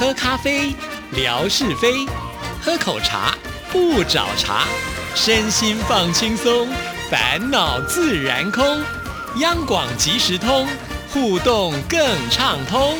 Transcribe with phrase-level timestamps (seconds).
[0.00, 0.74] 喝咖啡，
[1.12, 2.08] 聊是非；
[2.62, 3.34] 喝口茶，
[3.70, 4.64] 不找茬。
[5.14, 6.66] 身心放轻松，
[7.10, 8.64] 烦恼自然空。
[9.40, 10.66] 央广即时通，
[11.12, 12.00] 互动更
[12.30, 12.96] 畅通。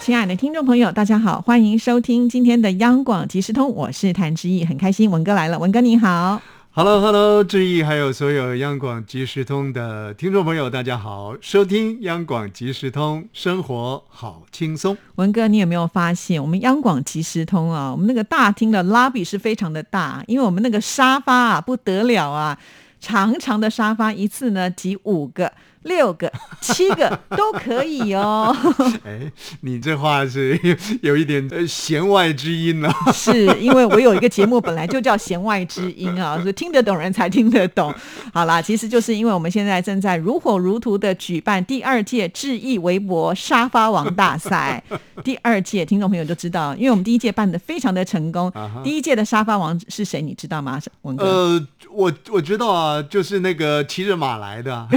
[0.00, 6.40] 亲爱的听众朋友，大家好，欢迎收听今天的央广即时通，我是谭志毅，很开心文哥来了，文哥你好。
[6.72, 14.96] Hello，Hello，志毅，还有所有央广即时通的听众朋友，大家好，收听央广即时通，生活好轻松。
[15.16, 22.56] 文哥，你有没有发现，我们央广即时通啊，我们那个大厅的拉比是非常的大，因为我们那个沙发啊不得了啊，
[23.00, 25.52] 长长的沙发一次呢挤五个、
[25.82, 26.30] 六个、
[26.60, 28.54] 七个都可以哦。
[29.04, 29.30] 哎，
[29.62, 30.58] 你这话是
[31.02, 32.92] 有一点呃弦外之音了。
[33.12, 37.94] 是因为我有一个节目本来就叫弦外之音啊，所以听得懂人才听得懂。
[38.32, 44.82] 好啦，其实就是因为我们现在正在如火如荼的举办第二届智易微博沙发王大赛。
[45.24, 48.48] 第二届听众朋友就知道，因为我们第一届办的非常的成功。
[48.50, 50.20] 啊第一届的沙发王是谁？
[50.22, 50.80] 你知道吗？
[51.02, 51.24] 文哥？
[51.24, 54.88] 呃，我我知道啊，就是那个骑着马来的啊，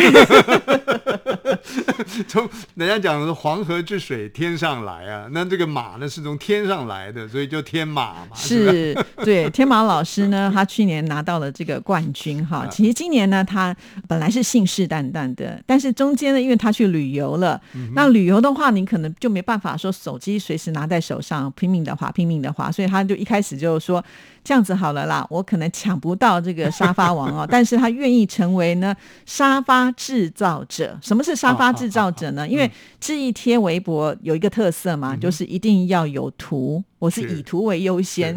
[2.27, 8.27] 从人家讲的黄河之水天上来啊，那这个马呢是从天上来的，所以就天马嘛。
[8.31, 8.93] 不是，
[9.23, 12.67] 对，天马老师呢， 他去年拿到了这个冠军哈。
[12.67, 13.75] 其实今年呢，他
[14.07, 17.59] 本来是信誓旦旦的，但是中间呢，因为他去旅游了，
[17.93, 24.03] 那旅游的话，你可能就没办法说手机随时拿在手上，拼命的滑，拼命的滑，所以他就一开始就说
[24.43, 30.97] 这样子好了啦，我可能抢不到这个沙发王哦， 但是他愿意成为呢沙发制造者。
[31.01, 32.47] 什么是沙发制造者呢？
[32.47, 36.83] 因为这一贴微博有一个特色嘛，就是一定要有图。
[37.03, 38.33] 我是是以图为优先，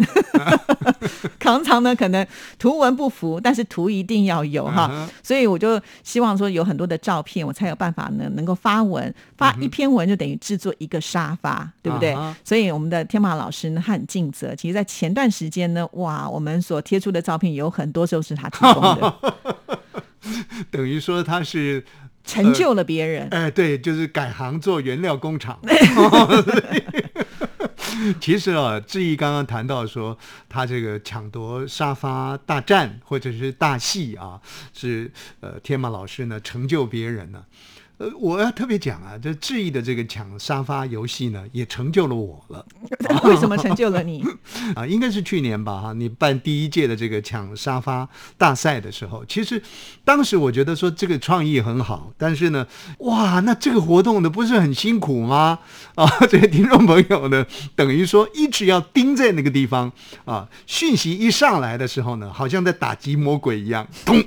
[1.38, 2.26] 常常呢可能
[2.58, 5.08] 图文不符，但是图一定要有哈。
[5.22, 12.16] 所以我就希望说有很多的照片，我才有办法呢能够发文，发一篇文就等于制作一个沙发，对不对？
[12.42, 14.52] 所以我们的天马老师呢，他很尽责。
[14.56, 19.14] 其实，在前段时间呢，哇，我们所贴出的照片有很多都是他提供的
[20.72, 21.84] 等于说他是
[22.24, 23.28] 成就了别人。
[23.30, 25.56] 哎，对，就是改行做原料工厂。
[28.20, 30.16] 其实啊，志毅刚刚谈到说，
[30.48, 34.40] 他这个抢夺沙发大战或者是大戏啊，
[34.72, 37.44] 是呃天马老师呢成就别人呢。
[37.98, 42.64] 呃，我要特别讲啊，这智毅的这个抢沙发游戏呢，也成就了我了。
[43.24, 44.22] 为什么成就了你？
[44.76, 48.06] 啊，应该是去年吧，哈，你办第一届的这个抢沙发
[48.36, 49.62] 大赛的时候，其实
[50.04, 52.66] 当时我觉得说这个创意很好，但是呢，
[52.98, 55.58] 哇，那这个活动呢不是很辛苦吗？
[55.94, 59.90] 啊， 这些听众朋友呢，等于说一直要盯在那个地方
[60.26, 64.22] 啊，讯息一上来的时候呢，好像在打击魔鬼一样，咚，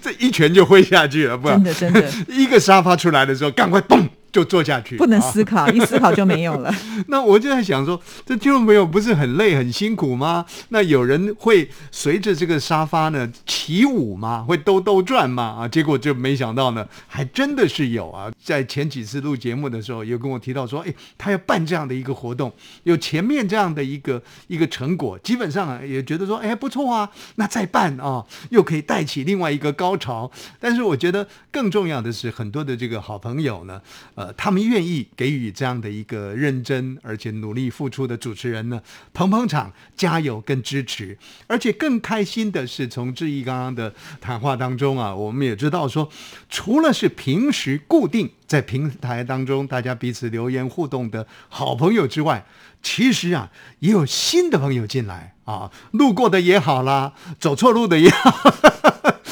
[0.00, 6.72] 这一拳就挥下去了，不然真的真的一个沙发出来的时候，赶快咚就坐下去，不能啊思考，一思考就没有了。
[7.08, 10.44] 那我就在想说，这听众朋友不是很累很辛苦吗？
[10.68, 14.44] 那有人会随着这个沙发呢起舞吗？
[14.46, 15.56] 会兜兜转吗？
[15.60, 18.30] 啊，结果就没想到呢，还真的是有啊。
[18.42, 22.52] 在前几次录节目的时候，有跟我提到说，哎，他要办这样的一个活动，
[22.82, 30.30] 有前面这样的一个一个成果，基本上啊也觉得说，哎，不错啊，那再办啊，又可以带起另外一个高潮。
[30.60, 33.80] 但是我觉得更重要的是，很多的这个好朋友呢，
[34.18, 41.16] 呃，他们愿意给予这样的一个认真而且努力付出的主持人呢，捧捧场、加油跟支持。
[41.46, 46.10] 而且更开心的是，从志毅刚刚的谈话当中啊，我们也知道说，
[46.50, 52.44] 除了是平时固定在平台当中大家彼此留言互动的好朋友之外，
[52.82, 58.52] 其实啊，也有新的朋友进来啊，路过的也好啦，走错路的也好。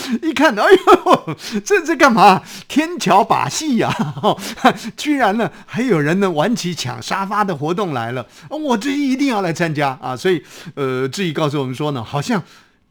[0.22, 2.42] 一看，哎呦，这这干嘛？
[2.68, 3.94] 天桥把戏呀、
[4.96, 10.16] 居然呢还有人呢玩起抢沙发的活动来了，我这一定要来参加啊！
[10.16, 10.42] 所以，
[10.74, 12.42] 呃，志毅告诉我们说呢，好像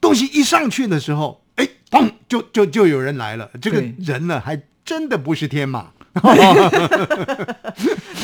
[0.02, 3.50] 东西一上去的时候，哎，砰，就就就有人来了。
[3.62, 5.88] 这个人呢，还真的不是天马。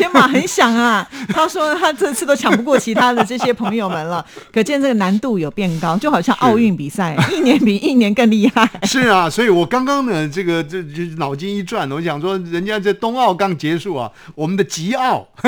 [0.02, 8.68] 天马很想啊，他说他这次都抢不过其他的这些朋友们了， 可见这个难度有变高，就好像奥运比赛，一年比一年更厉害。
[8.82, 15.28] 是啊，所以我刚刚呢，这个这这脑筋一转，我想说，人家这冬奥刚结束啊，我们的吉奥，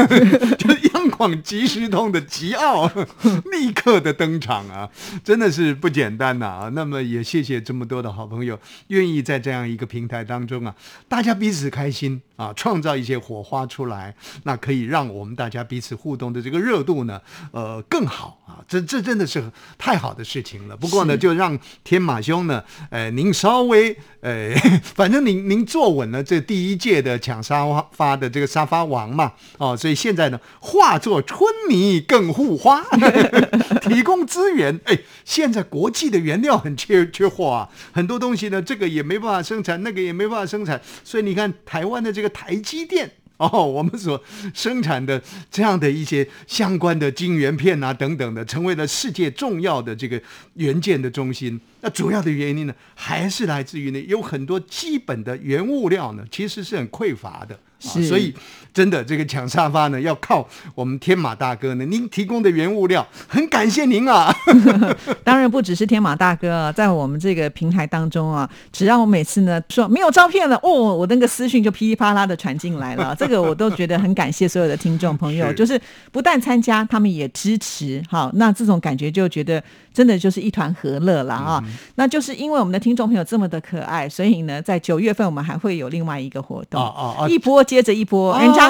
[0.59, 2.87] 就是央广即时通的吉奥，
[3.51, 4.87] 立刻的登场啊，
[5.23, 6.69] 真的是不简单呐、啊。
[6.73, 8.59] 那么也谢谢这么多的好朋友，
[8.89, 10.75] 愿意在这样一个平台当中啊，
[11.07, 14.13] 大家彼此开心啊，创造一些火花出来。
[14.43, 18.63] 那可以让我们大家彼此互动的这个热度呢，呃，更好啊。
[18.67, 19.43] 这这真的是
[19.77, 20.77] 太好的事情了。
[20.77, 24.53] 不过呢，就让天马兄呢，呃，您稍微呃，
[24.95, 32.83] 反正您您坐稳了这第一届的抢沙发的这个沙发王嘛，哦，所以现在呢，化作春泥更护花，
[33.81, 34.79] 提供资源。
[34.85, 43.11] 哎，现在国际的原料很 缺缺货啊，很多东西呢，这个也没办法生产，那个也没办法生产，所以你看台湾的这个台积电。
[43.51, 44.21] 哦，我们所
[44.53, 50.21] 生产的这样的一些相关的晶圆片啊等等的，成为了世界重要的这个
[50.53, 51.59] 元件的中心。
[51.81, 57.53] 那主要的原因呢，还是来自于呢，有很多基本的原物料呢，其实是很匮乏的。
[57.55, 58.33] 啊，所以
[58.73, 64.33] 真的这个抢沙发呢，要靠我们天马大哥呢，您提供的原物料，很感谢您啊。
[65.23, 75.79] 当然不只是天马大哥啊，在我们这个平台当中啊，只要我每次呢说没有照片了，哦，我那个私讯就噼里啪啦的传进来了， 这个我都觉得很感谢所有的听众朋友，就是
[76.11, 81.63] 不但参加，他们也支持，好，那这种感觉就觉得真的就是一团和乐了啊。
[81.95, 86.79] 那就是因为我们的听众朋友这么的可爱，所以呢，在九月份我们还会有另外一个活动，
[87.27, 87.63] 一波。
[87.63, 88.62] 接着一波，人家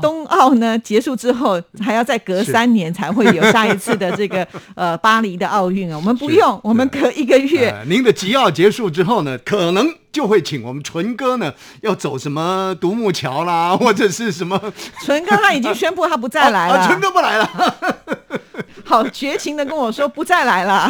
[0.00, 5.96] 冬奥呢结束之后，还要再隔三年才会有下一次的这个呃巴黎的奥运啊。
[5.96, 7.74] 我们不用，我们隔一个月。
[7.86, 11.52] 您的吉奥结束之后呢，可能就会请我们纯哥呢
[11.82, 14.60] 要走什么独木桥啦，或者是什么。
[15.04, 17.74] 纯哥他已经宣布他不再来了，纯哥不来了。
[18.84, 20.88] 好绝情的跟我说不再来了，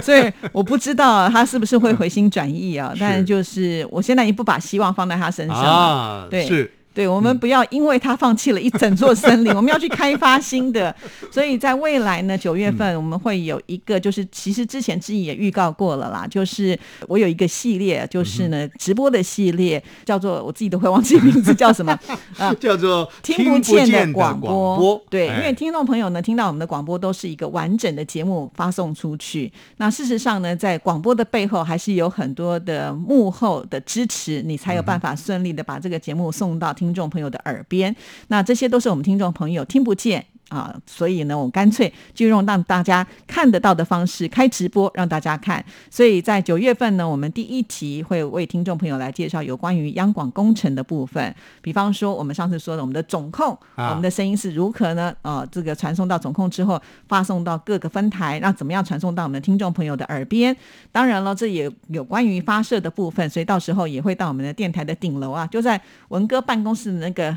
[0.00, 2.94] 所以我不知道他是不是会回心转意啊。
[3.00, 6.72] 但是就是我现在也不把希望放在他身上啊，对，是。
[6.94, 10.94] 对，我们不要因为他放弃了一整座森林， 我们要去开发新的。
[11.30, 16.78] 所以在未来呢，九月份我们会有一个，就是其实之前志毅也预告过了啦，就是
[17.08, 21.98] 我有一个系列，就是呢直播的系列，叫做我自己都会忘记名字叫什么
[22.36, 25.02] 啊， 叫做听不见的广播。
[25.08, 29.50] 对，因为听众朋友呢听到我们的广播都是一个完整的节目发送出去。
[29.78, 36.70] 那事实上呢，在广播的背后还是有很多的幕后的支持，你才有办法顺利的把这个节目送到。
[36.82, 37.94] 听众朋友的耳边，
[38.26, 40.26] 那这些都是我们听众朋友听不见。
[40.52, 45.64] 啊，所以呢，我干脆就用让大家看得到的方式开直播，让大家看。
[45.90, 51.34] 所以在九月份呢，我们第一题会为听众朋友来介绍有关于央广工程的部分。
[51.62, 55.14] 比方说，我们上次说的，我们的总控，我们的声音是如何呢？
[55.22, 60.54] 呃，这个传送到总控之后，发送到各个分台，那怎么样传送到我们的听众朋友的耳边？
[60.90, 67.34] 当然了，这也有关于发射的部分，所以到时候也会到我们的电台的顶楼啊，就在文哥办公室的那个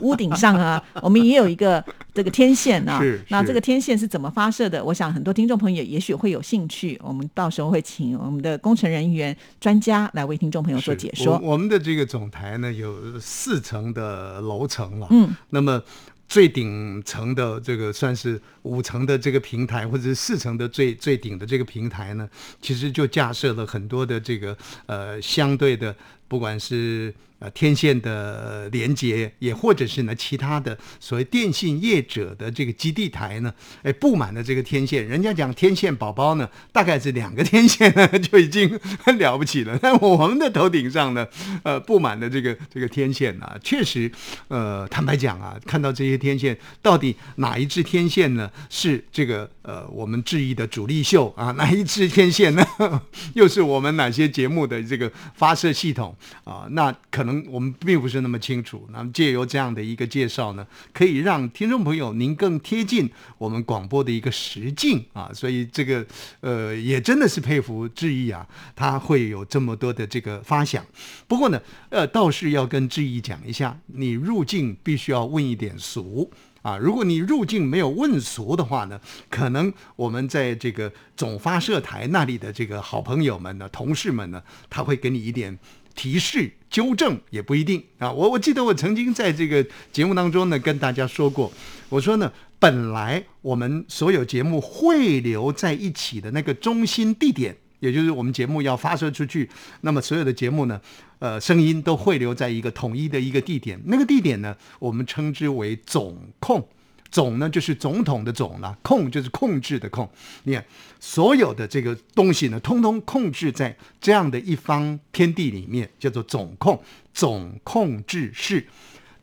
[0.00, 1.84] 屋顶上啊，我们也有一个
[2.16, 2.46] 这个天。
[2.46, 4.84] 天线啊，那这个天线是怎么发射的？
[4.84, 11.36] 我想很多听众朋友也许会有兴趣，我们到时候会请我们的工程人员专家来为听众朋友做解说。
[11.42, 15.82] 我们的这个总台呢有四层的楼层了，嗯，那么
[16.28, 22.28] 最顶层的这个算是五层的这个平台，或者是四层的最最顶的这个平台呢，
[22.62, 25.92] 其实就架设了很多的这个呃相对的，
[26.28, 27.14] 不管是。
[27.38, 33.52] 呃，天线的连接，也或者是呢，其他的所谓电信业者的这个基地台呢，
[33.82, 35.06] 哎，布满了这个天线。
[35.06, 39.78] 人家讲天线宝宝呢，大概是两个天线呢，就已经很了不起了。
[39.84, 41.28] 那我们的头顶上呢，
[41.62, 44.10] 呃，布满了这个这个天线啊，确实，
[44.48, 51.50] 呃，坦白讲啊，看到这些天线，到底哪一支天线呢，是这个呃我们质疑的主力秀啊？
[51.60, 52.66] 哪一支天线呢，
[53.34, 56.66] 又是我们哪些节目的这个发射系统啊？
[56.70, 57.26] 那可。
[57.26, 66.06] 能我们并不是那么清楚，那么借由这样的一个介绍呢，可以让听众朋友您更贴近我们广播的一个实境啊，所以这个
[66.38, 70.86] 呃也真的是佩服志毅啊，他会有这么多的这个发想。
[71.26, 76.30] 不过呢，呃，倒是要跟志毅讲一下，你入境必须要问一点俗
[76.62, 84.40] 啊，如果你入境没有问俗的话呢，可能我们在这个总发射台那里的这个好朋友们呢、同事们呢，
[84.70, 85.58] 他会给你一点。
[85.96, 88.12] 提示纠正也不一定啊！
[88.12, 91.50] 我我记得我曾经在这个节目当中呢跟大家说过，
[91.88, 99.48] 我说呢，本来我们所有节目汇流在一起的那个中心地点，也就是我们节目要发射出去，
[99.80, 100.80] 那么所有的节目呢，
[101.18, 106.68] 呃，声音都汇流在一个统一的一个地点，那个地点呢，我们称之为总控。
[107.10, 110.08] 总呢就是总统的总了，控就是控制的控。
[110.44, 110.64] 你看，
[111.00, 116.80] 所有的这个东西呢，通通控制在这样的一方天地里面，叫做总控、
[117.14, 118.66] 总控制室。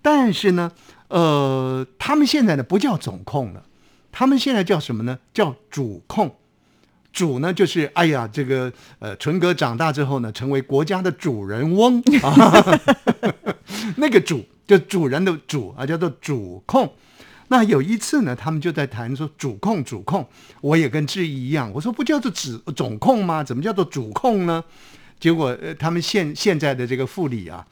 [0.02, 0.72] 但是呢，
[1.08, 3.63] 呃，他们现在呢不叫总控了，
[4.12, 5.20] 他们现在叫什么呢？
[5.34, 6.36] 叫主控。
[7.12, 12.82] 主呢就是哎呀，这个呃，纯哥长大之后呢，成为国家的主人翁啊，
[13.98, 16.92] 那个主就主人的主啊，叫做主控。
[17.53, 20.27] 那有一次呢，他们就在谈说主控主控，
[20.60, 23.43] 我也跟志毅一样，我说不叫做总总控吗？
[23.43, 24.63] 怎么叫做主控呢？
[25.19, 27.63] 结果呃，他们现现在的这个副理啊，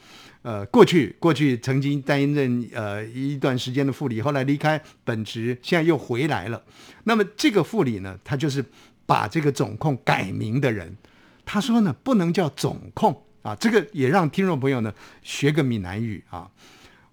[0.44, 6.62] 呃，过去过去曾经担任呃一段时间的副理，后来离开本职，现在又回来了。
[7.06, 8.64] 那么这个副理呢，他就是
[9.08, 10.96] 把这个总控改名的人。
[11.44, 16.48] 他说呢，不能叫总控啊，这个也让听众朋友呢学个闽南语啊。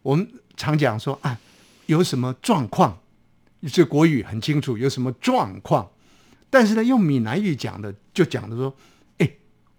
[0.02, 1.38] 我们常讲说啊。
[1.88, 3.00] 有什么状况？
[3.73, 5.90] 这国语很清楚，有什么状况？
[6.49, 8.75] 但是呢，用闽南语讲的，就讲的说
[9.18, 9.30] ：“哎，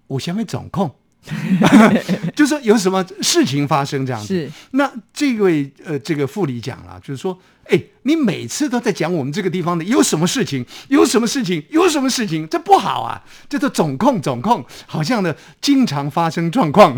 [0.07, 0.93] 我先被总控，
[2.35, 13.23] 就是有什么事情发生这样子。”那这位呃，这个副理讲了，就是说：“哎，你每次都在讲我们这个地方的有什么事情，有什么事情，有什么事情，这不好啊！
[13.47, 16.97] 这个总控，总控，好像呢经常发生状况，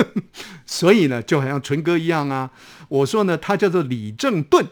[0.66, 2.50] 所以呢，就好像纯哥一样啊。”
[2.92, 4.66] 我说呢，他叫做李正顿，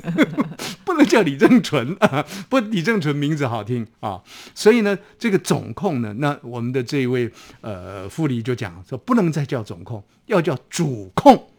[0.86, 2.24] 不能叫李正纯啊。
[2.48, 4.22] 不，李正纯名字好听啊。
[4.54, 11.51] 所以呢，这个总控呢，那我们的这一位呃副理就讲说，不能再叫总控，要叫主控。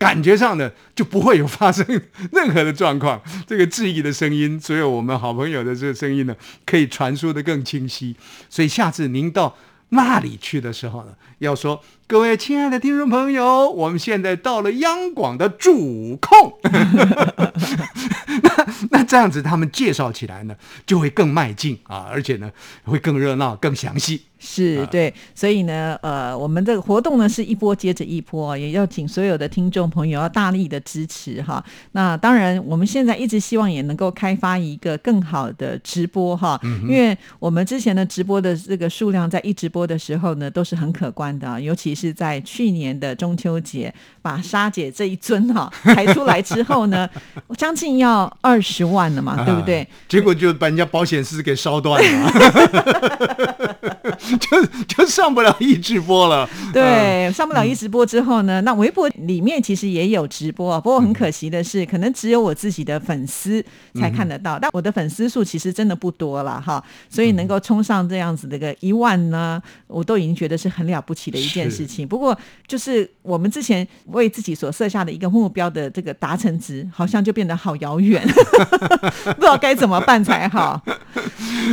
[0.00, 1.86] 感觉上呢就不会有发生
[2.32, 3.22] 任何的状况。
[3.46, 6.34] 这个质疑的声音，只有我们好朋友的这个声音呢，
[6.66, 8.16] 可以传输的更清晰。
[8.48, 9.56] 所以下次您到。
[9.90, 16.54] 那里去的时候呢，要说各位亲爱的听众朋友，我们现在到了央广的主控，
[18.42, 20.54] 那那这样子他们介绍起来呢，
[20.86, 22.50] 就会更迈进啊，而且呢
[22.84, 24.22] 会更热闹、更详细。
[24.42, 31.62] 是对，所以呢，呃，我们这个活动呢是一波接着一波，也要请所有的听众朋友要大力的支持哈。
[31.92, 47.08] 那当然，我们现在一直希望也能够开发一个更好的直播哈，因为我们之前的直播的这个数量在一直播播的时候呢都是很可观的，尤其是在去年的中秋节，把沙姐这一尊哈抬出来之后呢，
[47.56, 49.88] 将近要二十万了嘛，对不对？
[50.06, 53.56] 结果就把人家保险丝给烧断了。
[54.38, 72.06] 就就上不了一直播了， 对，上不了一直播之后呢，那微博里面其实也有直播，不过很可惜的是，可能只有我自己的粉丝才看得到，但我的粉丝数其实真的不多了哈，所以能够冲上这样子的个一万呢，我都已经觉得是很了不起的一件事情。
[72.06, 78.24] 不过就是我们之前为自己所设下的一个目标的这个达成值，好像就变得好遥远，
[79.34, 80.80] 不知道该怎么办才好。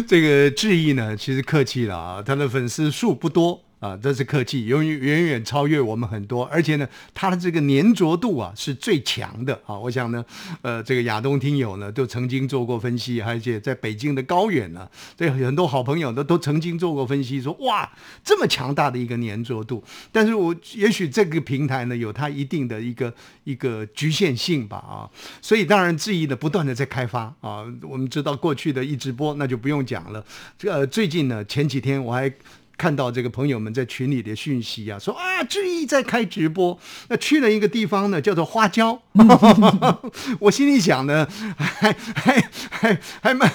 [0.08, 2.47] 这个质疑呢，其实客气了啊，他的。
[2.48, 3.67] 粉丝数不多。
[3.80, 9.78] 啊，这是客气，远远远远超越我们很多，而且呢，它的这个粘着度啊是最强的啊。
[9.78, 10.26] 我想呢，
[10.64, 17.88] 呃，这个亚东听友呢都曾经做过分析，而且在北京的高远呢，这很多好朋友呢都曾经做过分析，说哇，
[18.24, 19.84] 这么强大的一个粘着度。
[20.12, 25.06] 但是我也许这个平台呢有它一定的一个一个局限性吧啊，
[25.40, 27.64] 所以当然质疑呢不断的在开发啊。
[27.84, 30.26] 我们知道过去的一直播那就不用讲了，
[30.58, 32.34] 这个最近呢前几天我还。
[32.78, 36.78] 看到这个朋友们在群里的讯息啊，说啊，志毅在开直播，
[37.10, 39.02] 那去了一个地方呢，叫做花椒。
[40.40, 43.52] 我心里想呢，还还还还蛮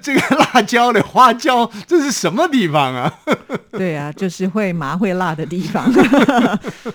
[0.00, 3.12] 这个辣椒的花椒，这是什么地方啊？
[3.72, 5.92] 对啊，就是会麻会辣的地方。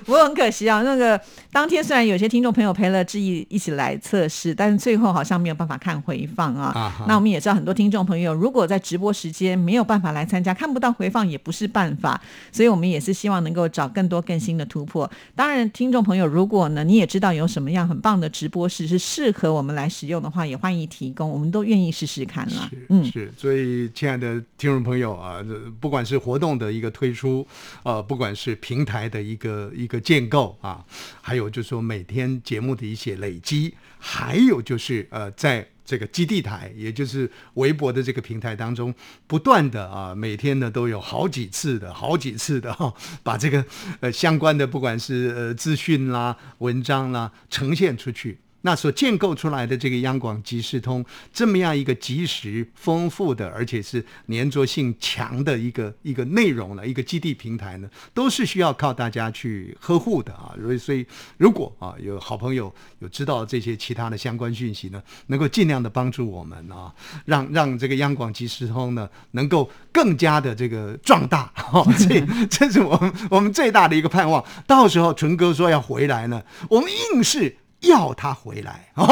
[0.03, 1.19] 不过很可惜啊，那个
[1.51, 7.05] 当天虽然有些听众朋友陪了志毅一起来测试，但是最后好像没有办法看回放啊。
[7.07, 11.67] 那我们也知道，很多听众朋友如果在直播时间没有办法来参加，看不到回放也不是。
[11.68, 12.20] 办法，
[12.52, 15.10] 所以我们也是希望能够找更多更新的突破。
[15.36, 22.72] 当然，听众朋友，如果呢你也知道有什么样很棒的直播室是适合我们来使用的话，也欢迎提供，我们都愿意试试看了。
[22.90, 23.32] 嗯，是。
[23.38, 25.44] 所以，亲爱的听众朋友啊，
[25.80, 27.46] 不管是活动的一个推出，
[27.84, 30.86] 呃，不管是平台的一个一个建构啊，
[31.22, 35.68] 还有就是说每天节目的一些累积，还有就是呃在。
[35.88, 38.94] 这个基地台，也就是微博的这个平台当中，
[39.25, 43.65] 不断的啊，每天呢都有好几次的好几次的哈，把这个
[44.01, 48.38] 呃相关的不管是呃资讯啦、文章啦呈现出去。
[48.62, 60.54] 那所建构出来的这个央广即时通这么样一个及时、丰富的，而且是粘着性强的一个一个内容呢，一个基地平台呢，都是需要靠大家去呵护的啊。
[60.60, 61.06] 所以，所以
[61.38, 66.94] 如果啊有好朋友有知道这些其他的相关讯息呢，能够尽量的帮助我们啊，
[67.26, 71.54] 让让这个央广即时通呢能够更加的这个壮大。
[71.98, 74.44] 这 这是我们我们最大的一个盼望。
[74.66, 77.56] 到时候纯哥说要回来呢，我们硬是。
[77.81, 79.05] 要他回来，哦，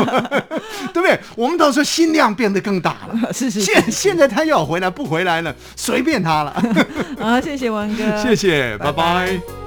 [0.92, 1.18] 对不对？
[1.36, 3.32] 我们到时候心量变得更大了。
[3.32, 6.62] 是是是现现在他要回来不回来了，随便他了。
[7.20, 9.61] 好，谢谢文哥，谢谢，拜拜拜拜